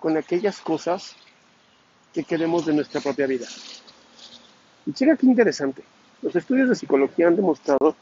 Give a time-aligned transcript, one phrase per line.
[0.00, 1.14] con aquellas cosas
[2.12, 3.46] que queremos de nuestra propia vida.
[4.86, 5.84] Y checa qué interesante.
[6.22, 7.94] Los estudios de psicología han demostrado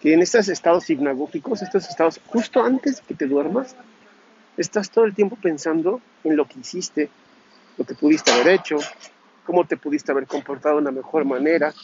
[0.00, 3.74] que en estos estados hipnagógicos, estos estados justo antes de que te duermas,
[4.56, 7.10] estás todo el tiempo pensando en lo que hiciste,
[7.76, 8.76] lo que pudiste haber hecho,
[9.44, 11.74] cómo te pudiste haber comportado de una mejor manera,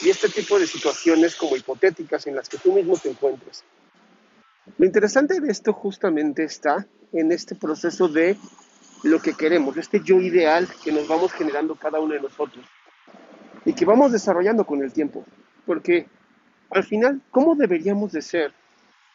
[0.00, 3.62] y este tipo de situaciones como hipotéticas en las que tú mismo te encuentres.
[4.78, 8.36] Lo interesante de esto justamente está en este proceso de
[9.02, 12.64] lo que queremos, este yo ideal que nos vamos generando cada uno de nosotros
[13.64, 15.24] y que vamos desarrollando con el tiempo.
[15.66, 16.06] Porque
[16.70, 18.52] al final, ¿cómo deberíamos de ser?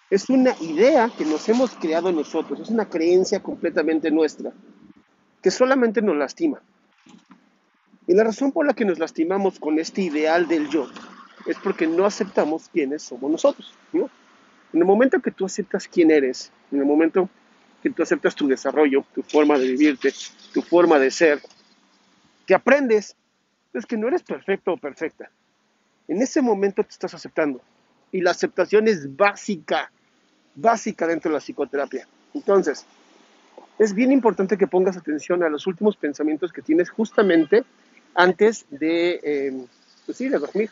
[0.09, 4.53] Es una idea que nos hemos creado nosotros, es una creencia completamente nuestra,
[5.41, 6.61] que solamente nos lastima.
[8.05, 10.87] Y la razón por la que nos lastimamos con este ideal del yo
[11.45, 13.73] es porque no aceptamos quiénes somos nosotros.
[13.91, 14.09] ¿no?
[14.71, 17.29] En el momento que tú aceptas quién eres, en el momento
[17.93, 20.13] tú aceptas tu desarrollo, tu forma de vivirte,
[20.53, 21.41] tu forma de ser,
[22.45, 23.15] que aprendes,
[23.73, 25.29] es que no eres perfecto o perfecta.
[26.07, 27.61] En ese momento te estás aceptando.
[28.11, 29.91] Y la aceptación es básica,
[30.55, 32.07] básica dentro de la psicoterapia.
[32.33, 32.85] Entonces,
[33.77, 37.63] es bien importante que pongas atención a los últimos pensamientos que tienes justamente
[38.15, 39.65] antes de, eh,
[40.05, 40.71] pues sí, de dormir.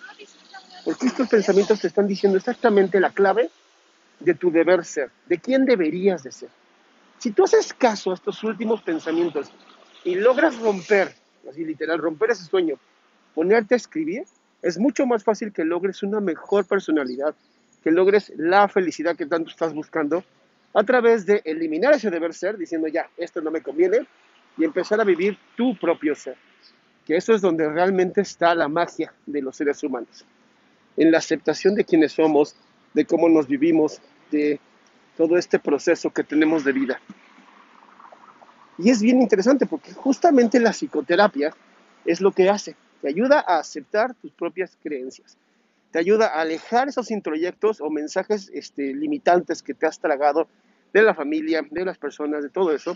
[0.86, 3.50] Porque estos pensamientos te están diciendo exactamente la clave
[4.20, 6.50] de tu deber ser, de quién deberías de ser.
[7.26, 9.52] Si tú haces caso a estos últimos pensamientos
[10.04, 11.12] y logras romper,
[11.50, 12.76] así literal, romper ese sueño,
[13.34, 14.26] ponerte a escribir,
[14.62, 17.34] es mucho más fácil que logres una mejor personalidad,
[17.84, 20.24] que logres la felicidad que tanto estás buscando
[20.76, 24.06] a través de eliminar ese deber ser, diciendo ya, esto no me conviene,
[24.56, 26.38] y empezar a vivir tu propio ser.
[27.08, 30.26] Que eso es donde realmente está la magia de los seres humanos.
[30.96, 32.56] En la aceptación de quienes somos,
[32.94, 34.00] de cómo nos vivimos,
[34.30, 34.60] de
[35.18, 37.00] todo este proceso que tenemos de vida.
[38.78, 41.54] Y es bien interesante porque justamente la psicoterapia
[42.04, 42.76] es lo que hace.
[43.02, 45.38] Te ayuda a aceptar tus propias creencias.
[45.92, 50.48] Te ayuda a alejar esos introyectos o mensajes este, limitantes que te has tragado
[50.92, 52.96] de la familia, de las personas, de todo eso.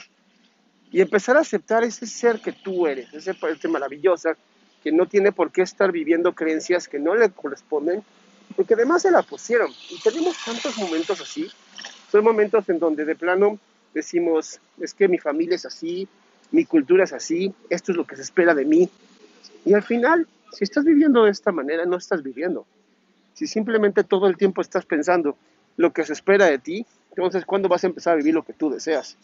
[0.91, 4.35] Y empezar a aceptar ese ser que tú eres, ese parte maravillosa
[4.83, 8.03] que no tiene por qué estar viviendo creencias que no le corresponden,
[8.55, 9.71] porque además se la pusieron.
[9.89, 11.49] Y tenemos tantos momentos así.
[12.11, 13.59] Son momentos en donde de plano
[13.93, 16.07] decimos, es que mi familia es así,
[16.51, 18.89] mi cultura es así, esto es lo que se espera de mí.
[19.65, 22.65] Y al final, si estás viviendo de esta manera, no estás viviendo.
[23.33, 25.37] Si simplemente todo el tiempo estás pensando
[25.77, 28.53] lo que se espera de ti, entonces ¿cuándo vas a empezar a vivir lo que
[28.53, 29.17] tú deseas?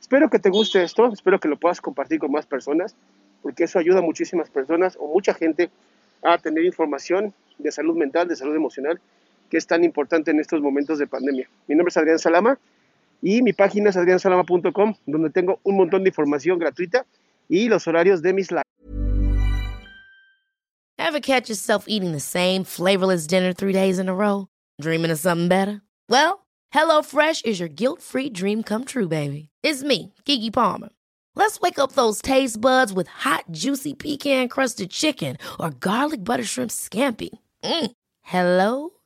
[0.00, 2.94] Espero que te guste esto, espero que lo puedas compartir con más personas,
[3.42, 5.70] porque eso ayuda a muchísimas personas o mucha gente
[6.22, 9.00] a tener información de salud mental, de salud emocional,
[9.50, 11.48] que es tan importante en estos momentos de pandemia.
[11.66, 12.58] Mi nombre es Adrián Salama
[13.22, 17.06] y mi página es adriansalama.com, donde tengo un montón de información gratuita
[17.48, 18.62] y los horarios de mis lives.
[20.98, 24.48] Ever catch yourself eating the same flavorless dinner three days in a row?
[24.80, 25.82] Dreaming of something better?
[26.08, 29.50] Well, HelloFresh is your guilt-free dream come true, baby.
[29.62, 30.88] It's me, Kiki Palmer.
[31.36, 36.70] Let's wake up those taste buds with hot, juicy pecan-crusted chicken or garlic butter shrimp
[36.70, 37.28] scampi.
[37.62, 37.92] Mm.
[38.22, 38.95] Hello